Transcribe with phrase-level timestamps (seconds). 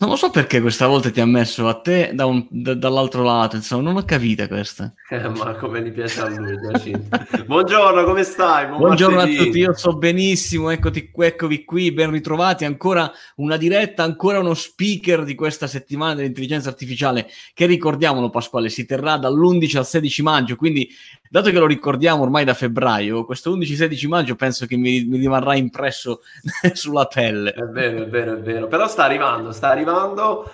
[0.00, 3.22] Non lo so perché questa volta ti ha messo a te da un, da, dall'altro
[3.22, 4.94] lato, insomma, non ho capito questa.
[5.10, 6.58] Eh, ma come gli piace a lui,
[7.44, 8.68] Buongiorno, come stai?
[8.68, 9.36] Buon Buongiorno martedì.
[9.36, 14.54] a tutti, io so benissimo, eccoti, eccovi qui, ben ritrovati, ancora una diretta, ancora uno
[14.54, 20.56] speaker di questa settimana dell'intelligenza artificiale, che ricordiamolo Pasquale, si terrà dall'11 al 16 maggio,
[20.56, 20.88] quindi
[21.28, 25.56] dato che lo ricordiamo ormai da febbraio, questo 11-16 maggio penso che mi, mi rimarrà
[25.56, 26.22] impresso
[26.72, 27.52] sulla pelle.
[27.52, 28.66] È vero, è vero, è vero.
[28.66, 29.88] Però sta arrivando, sta arrivando.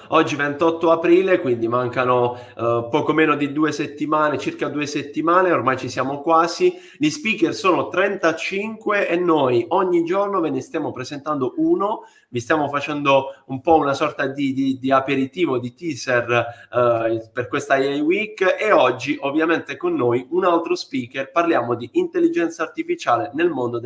[0.08, 5.76] Oggi 28 aprile, quindi mancano uh, poco meno di due settimane, circa due settimane, ormai
[5.76, 6.74] ci siamo quasi.
[6.96, 12.04] Gli speaker sono 35 e noi ogni giorno ve ne stiamo presentando uno.
[12.28, 17.48] Vi stiamo facendo un po' una sorta di, di, di aperitivo, di teaser uh, per
[17.48, 18.56] questa AI Week.
[18.58, 23.78] E oggi ovviamente con noi un altro speaker, parliamo di intelligenza artificiale nel mondo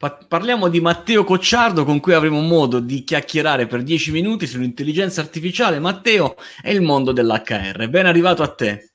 [0.00, 5.78] Parliamo di Matteo Cocciardo con cui avremo modo di chiacchierare per 10 minuti sull'intelligenza artificiale.
[5.78, 7.86] Matteo è il mondo dell'HR.
[7.90, 8.92] Ben arrivato a te.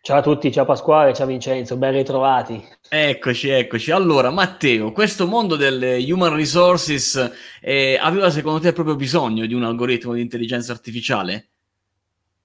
[0.00, 2.60] Ciao a tutti, ciao Pasquale, ciao Vincenzo, ben ritrovati.
[2.88, 3.92] Eccoci, eccoci.
[3.92, 9.62] Allora, Matteo, questo mondo delle human resources eh, aveva secondo te proprio bisogno di un
[9.62, 11.50] algoritmo di intelligenza artificiale?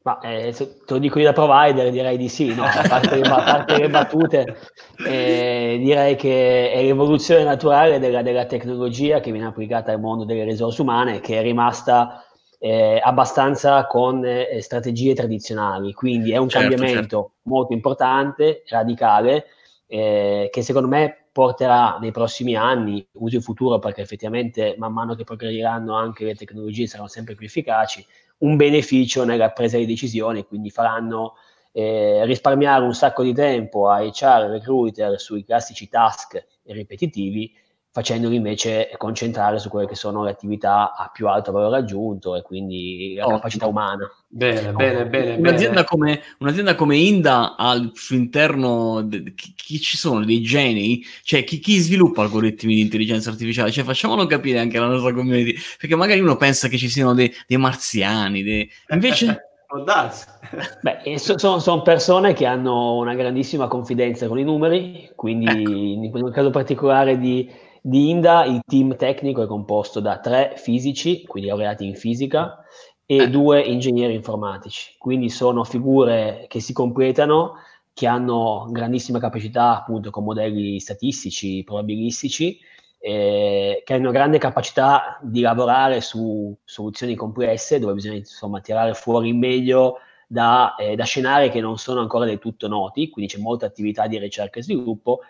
[0.02, 2.64] Ma eh, te lo dico io da provider, direi di sì, no?
[2.66, 4.58] a, parte le, a parte le battute,
[5.06, 10.46] eh, direi che è l'evoluzione naturale della, della tecnologia che viene applicata al mondo delle
[10.46, 12.24] risorse umane, che è rimasta
[12.60, 17.32] eh, abbastanza con eh, strategie tradizionali, quindi è un certo, cambiamento certo.
[17.44, 19.46] molto importante, radicale,
[19.88, 25.16] eh, che secondo me porterà nei prossimi anni, uso in futuro perché effettivamente man mano
[25.16, 28.06] che progrediranno anche le tecnologie saranno sempre più efficaci,
[28.40, 31.36] un beneficio nella presa di decisioni, quindi faranno
[31.72, 37.54] eh, risparmiare un sacco di tempo a HR, recruiter sui classici task ripetitivi
[38.00, 42.42] facendoli invece concentrare su quelle che sono le attività a più alto valore aggiunto e
[42.42, 44.10] quindi la oh, capacità umana.
[44.26, 45.36] Bene, bene, bene.
[45.36, 45.86] Un'azienda, bene.
[45.86, 51.44] Come, un'azienda come Inda ha al suo interno chi, chi, ci sono dei geni, cioè
[51.44, 55.96] chi, chi, sviluppa algoritmi di intelligenza artificiale, cioè facciamolo capire anche alla nostra community, perché
[55.96, 58.70] magari uno pensa che ci siano dei, dei marziani, dei...
[58.90, 59.44] invece...
[60.82, 65.72] Beh, sono, sono, persone che hanno una grandissima confidenza con i numeri, quindi ecco.
[65.72, 67.48] in caso particolare di
[67.82, 72.64] di Inda il team tecnico è composto da tre fisici, quindi laureati in fisica,
[73.06, 73.30] e eh.
[73.30, 74.96] due ingegneri informatici.
[74.98, 77.56] Quindi sono figure che si completano,
[77.94, 82.60] che hanno grandissima capacità appunto con modelli statistici, probabilistici,
[83.00, 89.30] eh, che hanno grande capacità di lavorare su soluzioni complesse dove bisogna insomma tirare fuori
[89.30, 93.40] il meglio da, eh, da scenari che non sono ancora del tutto noti, quindi c'è
[93.40, 95.22] molta attività di ricerca e sviluppo,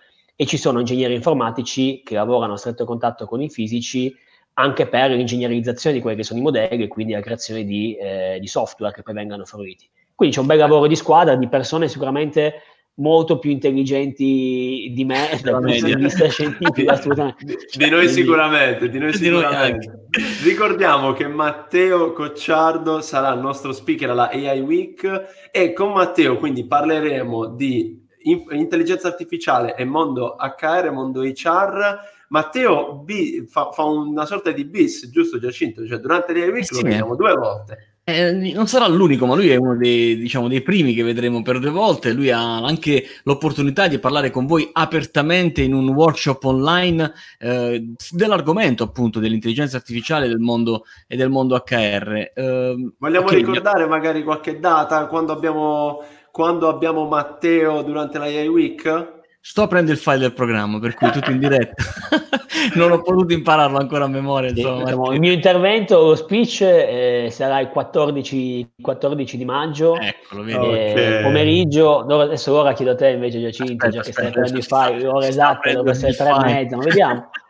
[0.42, 4.16] e ci sono ingegneri informatici che lavorano a stretto contatto con i fisici
[4.54, 8.38] anche per l'ingegnerizzazione di quelli che sono i modelli e quindi la creazione di, eh,
[8.40, 9.90] di software che poi vengano fruiti.
[10.16, 12.62] Quindi c'è un bel lavoro di squadra di persone sicuramente
[13.00, 17.44] molto più intelligenti di me dal punto di vista scientifico assolutamente.
[17.44, 20.08] Di, di noi sicuramente, di noi sicuramente.
[20.42, 26.66] Ricordiamo che Matteo Cocciardo sarà il nostro speaker alla AI Week e con Matteo quindi
[26.66, 28.08] parleremo di
[28.52, 32.18] intelligenza artificiale e mondo HR, mondo HR.
[32.30, 35.86] Matteo B fa, fa una sorta di bis, giusto Giacinto?
[35.88, 37.90] Cioè durante le week eh sì, lo vediamo due volte.
[38.10, 41.60] Eh, non sarà l'unico, ma lui è uno dei, diciamo, dei primi che vedremo per
[41.60, 42.12] due volte.
[42.12, 48.84] Lui ha anche l'opportunità di parlare con voi apertamente in un workshop online eh, dell'argomento
[48.84, 52.32] appunto dell'intelligenza artificiale del mondo, e del mondo HR.
[52.34, 56.02] Eh, Vogliamo okay, ricordare magari qualche data quando abbiamo
[56.32, 59.18] quando abbiamo Matteo durante la AI Week?
[59.42, 61.84] Sto a prendere il file del programma, per cui tutto in diretta.
[62.76, 64.50] non ho potuto impararlo ancora a memoria.
[64.50, 69.98] Insomma, diciamo, il mio intervento, lo speech, eh, sarà il 14, 14 di maggio.
[69.98, 70.66] Eccolo, vedi.
[70.66, 71.24] Eh, okay.
[71.24, 75.02] Pomeriggio, adesso ora chiedo a te invece Giacinto, aspetta, già che stai prendendo il file,
[75.04, 77.30] l'ora esatta dovrebbe essere tre e mezza, ma vediamo.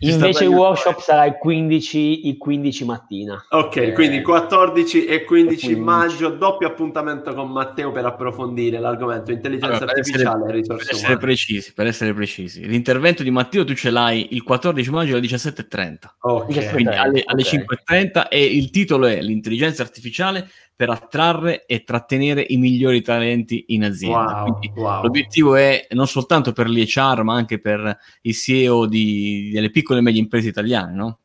[0.00, 3.46] Invece il workshop sarà il 15, il 15 mattina.
[3.50, 9.32] Ok, eh, quindi 14 e 15, 15, maggio, doppio appuntamento con Matteo per approfondire l'argomento
[9.32, 12.66] intelligenza allora, artificiale e risorse per essere precisi, per essere precisi.
[12.66, 15.96] L'intervento di Matteo tu ce l'hai il 14 maggio alle 17.30.
[16.20, 16.70] Ok.
[16.70, 17.64] Quindi alle, alle okay.
[17.86, 23.84] 5.30 e il titolo è l'intelligenza artificiale per attrarre e trattenere i migliori talenti in
[23.84, 24.44] azienda.
[24.44, 25.02] Wow, wow.
[25.02, 30.02] L'obiettivo è non soltanto per l'HR, ma anche per il CEO di, delle piccole e
[30.02, 31.18] medie imprese italiane, no?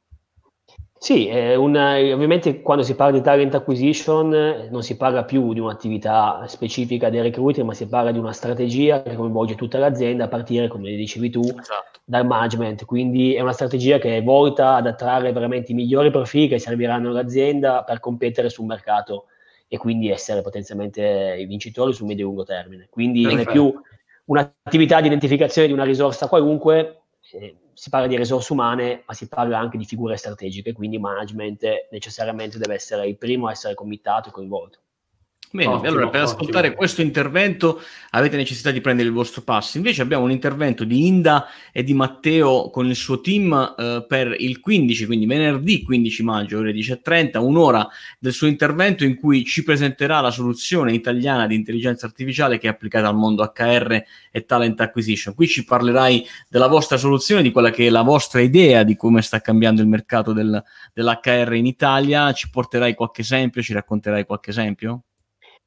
[0.98, 1.28] Sì,
[1.58, 7.10] una, ovviamente quando si parla di talent acquisition non si parla più di un'attività specifica
[7.10, 10.96] del recruiting, ma si parla di una strategia che coinvolge tutta l'azienda a partire, come
[10.96, 12.02] dicevi tu, esatto.
[12.06, 12.86] dal management.
[12.86, 17.10] Quindi è una strategia che è volta ad attrarre veramente i migliori profili che serviranno
[17.10, 19.26] all'azienda per competere sul mercato
[19.74, 22.88] e quindi essere potenzialmente i vincitori sul medio e lungo termine.
[22.90, 23.74] Quindi non è più
[24.26, 29.30] un'attività di identificazione di una risorsa qualunque, eh, si parla di risorse umane, ma si
[29.30, 34.28] parla anche di figure strategiche, quindi management necessariamente deve essere il primo a essere committato
[34.28, 34.80] e coinvolto.
[35.54, 36.38] Bene, ottimo, allora per ottimo.
[36.38, 37.82] ascoltare questo intervento
[38.12, 39.78] avete necessità di prendere il vostro passo.
[39.78, 44.34] Invece abbiamo un intervento di Inda e di Matteo con il suo team eh, per
[44.40, 47.86] il 15, quindi venerdì 15 maggio, ore 10.30, un'ora
[48.18, 52.70] del suo intervento in cui ci presenterà la soluzione italiana di intelligenza artificiale che è
[52.70, 55.36] applicata al mondo HR e talent acquisition.
[55.36, 59.22] Qui ci parlerai della vostra soluzione, di quella che è la vostra idea di come
[59.22, 60.64] sta cambiando il mercato del,
[60.94, 62.32] dell'HR in Italia.
[62.32, 65.04] Ci porterai qualche esempio, ci racconterai qualche esempio?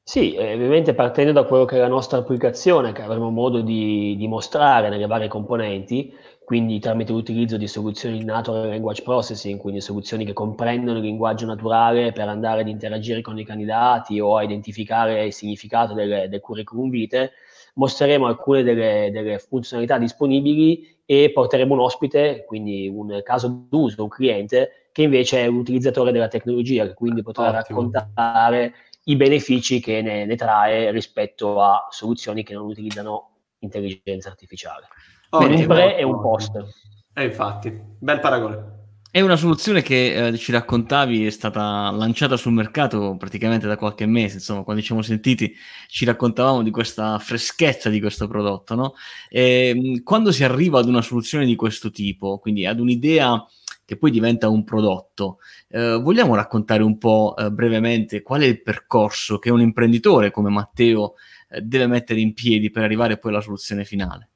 [0.07, 4.15] Sì, eh, ovviamente partendo da quello che è la nostra applicazione, che avremo modo di,
[4.15, 6.13] di mostrare nelle varie componenti,
[6.43, 11.47] quindi tramite l'utilizzo di soluzioni di natural language processing, quindi soluzioni che comprendono il linguaggio
[11.47, 16.39] naturale per andare ad interagire con i candidati o a identificare il significato del, del
[16.39, 17.31] curriculum vitae,
[17.73, 24.09] mostreremo alcune delle, delle, funzionalità disponibili e porteremo un ospite, quindi un caso d'uso, un
[24.09, 27.81] cliente, che invece è un utilizzatore della tecnologia, che quindi potrà Ottimo.
[27.81, 28.73] raccontare
[29.05, 34.87] i benefici che ne, ne, trae rispetto a soluzioni che non utilizzano intelligenza artificiale.
[35.29, 36.55] Ottimo, un pre e un post.
[36.55, 38.73] E eh, infatti, bel paragone.
[39.15, 44.05] È una soluzione che eh, ci raccontavi, è stata lanciata sul mercato praticamente da qualche
[44.05, 45.55] mese, insomma, quando ci siamo sentiti
[45.87, 48.93] ci raccontavamo di questa freschezza di questo prodotto, no?
[49.29, 53.41] E, ehm, quando si arriva ad una soluzione di questo tipo, quindi ad un'idea
[53.85, 55.37] che poi diventa un prodotto.
[55.69, 60.49] Eh, vogliamo raccontare un po' eh, brevemente qual è il percorso che un imprenditore come
[60.49, 61.13] Matteo
[61.49, 64.29] eh, deve mettere in piedi per arrivare poi alla soluzione finale?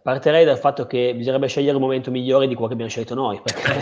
[0.00, 3.42] Partirei dal fatto che bisognerebbe scegliere un momento migliore di quello che abbiamo scelto noi,
[3.42, 3.72] perché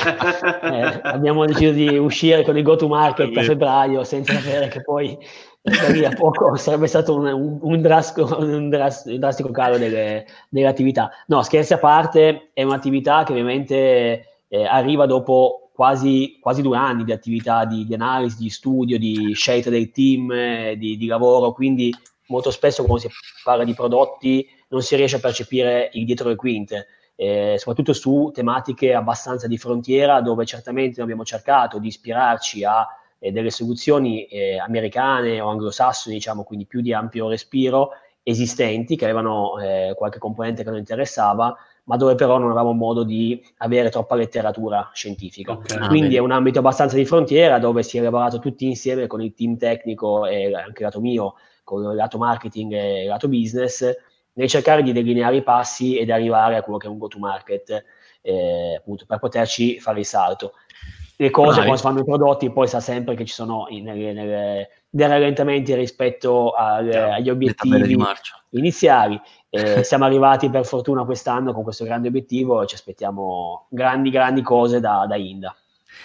[0.62, 5.16] eh, abbiamo deciso di uscire con il go-to-market a febbraio senza sapere che poi
[5.62, 10.66] da lì a poco sarebbe stato un, un, un, drastico, un drastico calo delle, delle,
[10.66, 11.11] attività.
[11.26, 17.05] No, scherzi a parte, è un'attività che ovviamente eh, arriva dopo quasi, quasi, due anni
[17.05, 21.52] di attività di, di, analisi, di studio, di scelta del team, eh, di, di, lavoro,
[21.52, 21.94] quindi
[22.26, 23.08] molto spesso quando si
[23.43, 26.87] parla di prodotti non si riesce a percepire il dietro le quinte.
[27.14, 32.87] Eh, soprattutto su tematiche abbastanza di frontiera dove certamente abbiamo cercato di ispirarci a
[33.19, 37.91] eh, delle soluzioni eh, americane o anglosassoni, diciamo, quindi più di ampio respiro,
[38.23, 43.02] esistenti, che avevano eh, qualche componente che non interessava, ma dove però non avevamo modo
[43.02, 45.52] di avere troppa letteratura scientifica.
[45.52, 49.20] Okay, Quindi è un ambito abbastanza di frontiera dove si è lavorato tutti insieme con
[49.22, 51.34] il team tecnico e anche il lato mio,
[51.64, 53.88] con il lato marketing e il lato business,
[54.32, 57.84] nel cercare di delineare i passi ed arrivare a quello che è un go-to-market
[58.22, 60.52] eh, appunto, per poterci fare il salto.
[61.16, 64.68] Le cose quando si fanno i prodotti poi sa sempre che ci sono nelle, nelle,
[64.90, 67.96] dei rallentamenti rispetto al, agli obiettivi
[68.50, 69.20] iniziali
[69.50, 74.42] eh, siamo arrivati per fortuna quest'anno con questo grande obiettivo e ci aspettiamo grandi, grandi
[74.42, 75.54] cose da, da Inda.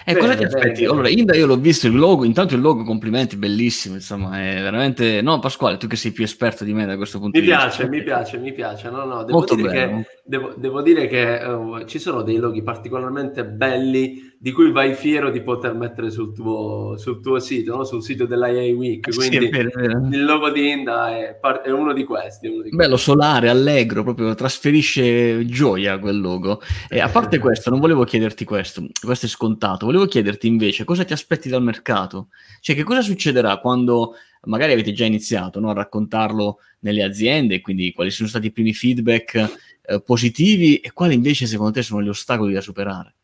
[0.04, 0.84] E eh, cosa ti aspetti?
[0.86, 5.22] Allora, Inda io l'ho visto, il logo, intanto il logo, complimenti, bellissimo, insomma, è veramente...
[5.22, 7.84] No, Pasquale, tu che sei più esperto di me da questo punto mi di piace,
[7.84, 7.88] vista.
[7.88, 9.98] Mi piace, mi piace, no, no, devo Molto dire bello.
[9.98, 14.94] che, devo, devo dire che uh, ci sono dei loghi particolarmente belli di cui vai
[14.94, 17.84] fiero di poter mettere sul tuo, sul tuo sito, no?
[17.84, 19.10] sul sito dell'IA Week.
[19.12, 20.08] Quindi sì, vero, vero.
[20.12, 22.46] il logo di Inda è, è, uno di questi.
[22.46, 23.10] Uno di Bello, questi.
[23.10, 26.62] solare, allegro, proprio trasferisce gioia quel logo.
[26.88, 31.04] E a parte questo, non volevo chiederti questo, questo è scontato, volevo chiederti invece cosa
[31.04, 32.28] ti aspetti dal mercato?
[32.60, 35.72] Cioè che cosa succederà quando magari avete già iniziato no?
[35.72, 41.16] a raccontarlo nelle aziende, quindi quali sono stati i primi feedback eh, positivi e quali
[41.16, 43.16] invece secondo te sono gli ostacoli da superare?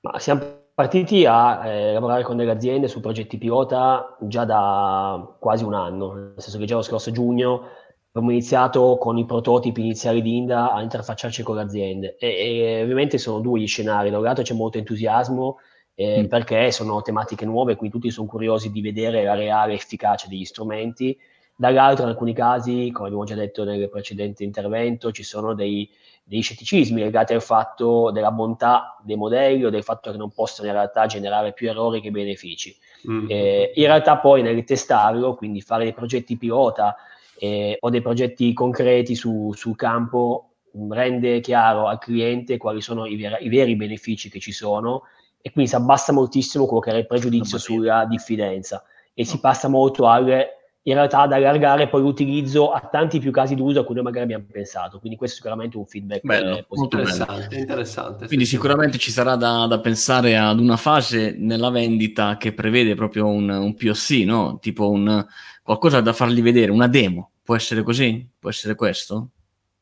[0.00, 0.40] Ma siamo
[0.74, 6.12] partiti a eh, lavorare con delle aziende su progetti pilota già da quasi un anno,
[6.14, 7.68] nel senso che già lo scorso giugno
[8.12, 12.16] abbiamo iniziato con i prototipi iniziali di Inda a interfacciarci con le aziende.
[12.18, 15.58] E, e ovviamente sono due gli scenari, da un lato c'è molto entusiasmo
[15.94, 16.26] eh, mm.
[16.26, 21.16] perché sono tematiche nuove, quindi tutti sono curiosi di vedere la reale efficacia degli strumenti,
[21.60, 25.86] dall'altro in alcuni casi, come abbiamo già detto nel precedente intervento, ci sono dei,
[26.24, 30.68] dei scetticismi legati al fatto della bontà dei modelli o del fatto che non possono
[30.68, 32.74] in realtà generare più errori che benefici.
[33.10, 33.26] Mm.
[33.28, 36.96] Eh, in realtà poi nel testarlo, quindi fare dei progetti pilota
[37.38, 40.52] eh, o dei progetti concreti su, sul campo,
[40.88, 45.02] rende chiaro al cliente quali sono i, ver- i veri benefici che ci sono
[45.42, 49.68] e quindi si abbassa moltissimo quello che era il pregiudizio sulla diffidenza e si passa
[49.68, 53.94] molto al in realtà ad allargare poi l'utilizzo a tanti più casi d'uso a cui
[53.94, 54.98] noi magari abbiamo pensato.
[54.98, 57.56] Quindi questo è sicuramente un feedback bello, eh, molto interessante.
[57.56, 62.94] interessante Quindi sicuramente ci sarà da, da, pensare ad una fase nella vendita che prevede
[62.94, 64.58] proprio un, un POC, no?
[64.60, 65.26] tipo un,
[65.62, 67.32] qualcosa da fargli vedere, una demo.
[67.42, 68.26] Può essere così?
[68.38, 69.28] Può essere questo?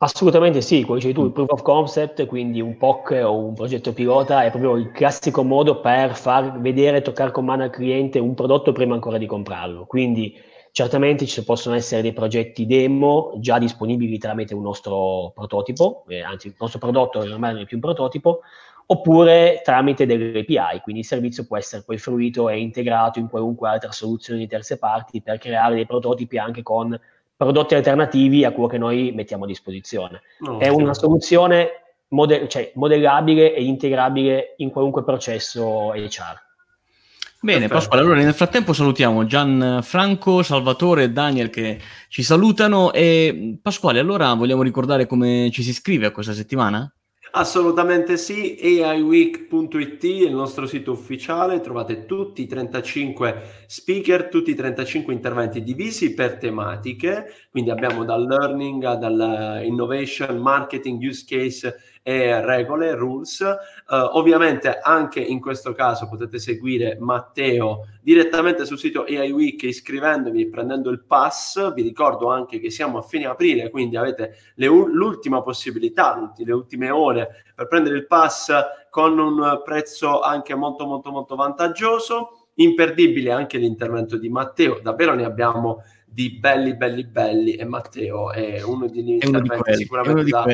[0.01, 3.93] Assolutamente sì, come dicevi tu, il proof of concept, quindi un POC o un progetto
[3.93, 8.35] pilota, è proprio il classico modo per far vedere, toccare con mano al cliente un
[8.35, 9.87] prodotto prima ancora di comprarlo.
[9.87, 10.33] Quindi
[10.79, 16.47] certamente ci possono essere dei progetti demo già disponibili tramite un nostro prototipo, eh, anzi
[16.47, 18.43] il nostro prodotto ormai non è più un prototipo,
[18.87, 23.69] oppure tramite delle API, quindi il servizio può essere poi fruito e integrato in qualunque
[23.69, 26.97] altra soluzione di terze parti per creare dei prototipi anche con
[27.37, 30.23] prodotti alternativi a quello che noi mettiamo a disposizione.
[30.39, 31.71] No, è una soluzione
[32.11, 36.47] mode- cioè, modellabile e integrabile in qualunque processo HR.
[37.41, 37.69] Bene.
[37.69, 41.79] Pasquale, allora nel frattempo salutiamo Gianfranco, Salvatore e Daniel che
[42.09, 46.93] ci salutano e Pasquale, allora vogliamo ricordare come ci si iscrive a questa settimana?
[47.31, 54.55] Assolutamente sì, aiweek.it è il nostro sito ufficiale, trovate tutti i 35 speaker, tutti i
[54.55, 61.77] 35 interventi divisi per tematiche, quindi abbiamo dal learning, dal innovation, marketing, use case
[62.09, 63.41] e regole, rules.
[63.41, 70.41] Uh, ovviamente anche in questo caso potete seguire Matteo direttamente sul sito AI Week iscrivendovi
[70.41, 71.75] e prendendo il pass.
[71.75, 76.89] Vi ricordo anche che siamo a fine aprile, quindi avete le, l'ultima possibilità, le ultime
[76.89, 78.55] ore per prendere il pass
[78.89, 82.49] con un prezzo anche molto molto molto vantaggioso.
[82.55, 85.83] Imperdibile anche l'intervento di Matteo, davvero ne abbiamo
[86.19, 90.45] di belli, belli, belli e Matteo è uno di interventi sicuramente da,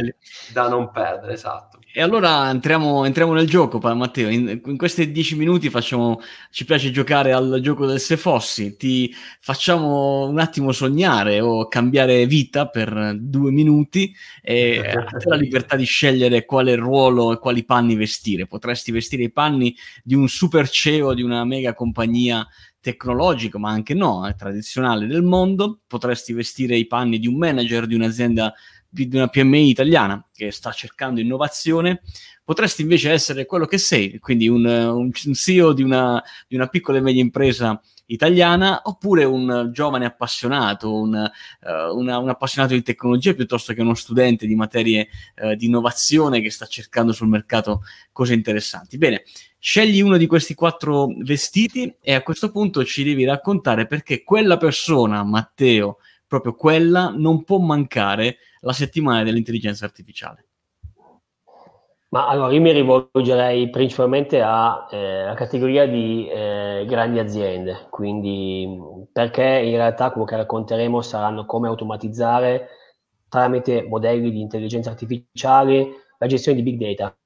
[0.53, 1.79] da, non perdere, esatto.
[1.91, 4.29] E allora entriamo, entriamo nel gioco, Matteo.
[4.29, 8.77] In, in, questi dieci minuti facciamo, ci piace giocare al gioco del se fossi.
[8.77, 15.77] Ti facciamo un attimo sognare o cambiare vita per due minuti e te la libertà
[15.77, 18.47] di scegliere quale ruolo e quali panni vestire.
[18.47, 22.47] Potresti vestire i panni di un super CEO di una mega compagnia
[22.85, 27.87] tecnologico, ma anche no, è tradizionale del mondo, potresti vestire i panni di un manager
[27.87, 28.53] di un'azienda
[28.95, 32.03] di una PMI italiana che sta cercando innovazione,
[32.45, 36.99] potresti invece essere quello che sei, quindi un, un CEO di una, di una, piccola
[36.99, 43.35] e media impresa italiana, oppure un giovane appassionato, un, uh, una, un, appassionato di tecnologia
[43.35, 45.09] piuttosto che uno studente di materie
[45.43, 48.97] uh, di innovazione che sta cercando sul mercato cose interessanti.
[48.97, 49.25] Bene,
[49.67, 54.59] Scegli uno di questi quattro vestiti e a questo punto ci devi raccontare perché quella
[54.59, 60.45] persona, Matteo, proprio quella, non può mancare la settimana dell'intelligenza artificiale.
[62.11, 68.69] Ma allora io mi rivolgerei principalmente alla eh, categoria di eh, grandi aziende, quindi
[69.11, 72.69] perché in realtà quello che racconteremo saranno come automatizzare
[73.31, 77.17] tramite modelli di intelligenza artificiale la gestione di big data.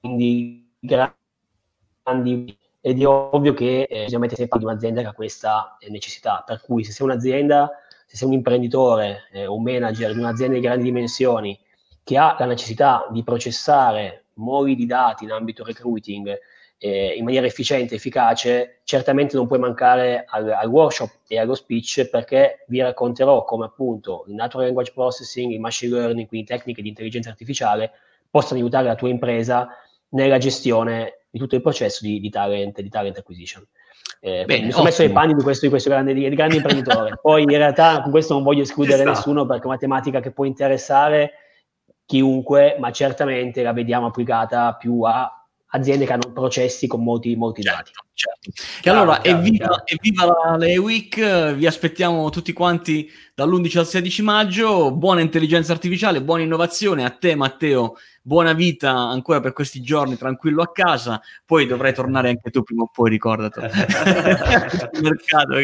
[0.00, 5.88] Quindi grandi ed è ovvio che eh, bisogna mettere di un'azienda che ha questa eh,
[5.90, 7.70] necessità, per cui se sei un'azienda,
[8.06, 11.58] se sei un imprenditore, eh, un manager di un'azienda di grandi dimensioni
[12.02, 16.38] che ha la necessità di processare moli di dati in ambito recruiting
[16.76, 22.10] eh, in maniera efficiente efficace, certamente non puoi mancare al, al, workshop e allo speech
[22.10, 26.88] perché vi racconterò come appunto il natural language processing, il machine learning, quindi tecniche di
[26.88, 27.92] intelligenza artificiale,
[28.28, 29.68] possano aiutare la tua impresa
[30.14, 33.64] nella gestione di tutto il processo di, di, talent, di talent acquisition.
[34.20, 37.18] Eh, Bene, mi sono messo nei panni di questo, di questo grande, di, grande imprenditore.
[37.22, 40.44] Poi in realtà con questo non voglio escludere nessuno perché è una tematica che può
[40.44, 41.32] interessare
[42.06, 45.30] chiunque, ma certamente la vediamo applicata più a
[45.68, 48.50] aziende che hanno processi con molti, molti certo, Certo.
[48.82, 49.82] E allora, chiaro, evviva, chiaro.
[49.86, 56.22] evviva la, la week vi aspettiamo tutti quanti dall'11 al 16 maggio, buona intelligenza artificiale,
[56.22, 61.66] buona innovazione a te Matteo buona vita ancora per questi giorni, tranquillo a casa, poi
[61.66, 63.66] dovrai tornare anche tu prima o poi, ricordatelo.
[65.02, 65.56] mercato.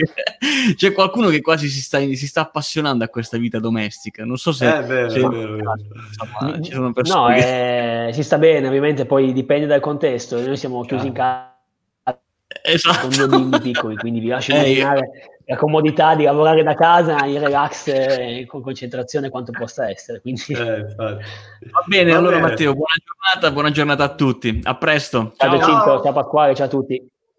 [0.76, 4.52] C'è qualcuno che quasi si sta, si sta, appassionando a questa vita domestica, non so
[4.52, 4.66] se...
[4.66, 7.34] È vero, è vero, insomma, ci sono persone...
[7.34, 8.08] No, che...
[8.08, 11.49] eh, si sta bene, ovviamente poi dipende dal contesto, noi siamo chiusi in casa
[12.62, 13.08] esatto.
[13.08, 15.10] con due bimbi piccoli, quindi vi lascio eh, immaginare
[15.50, 20.20] la comodità di lavorare da casa in relax e con concentrazione quanto possa essere.
[20.20, 20.42] Quindi...
[20.48, 21.18] Eh, Va
[21.86, 22.48] bene, Va allora bene.
[22.48, 24.60] Matteo, buona giornata, buona giornata a tutti.
[24.62, 25.32] A presto.
[25.36, 26.02] Ciao, ciao.
[26.02, 27.10] ciao Pasquale, ciao a tutti.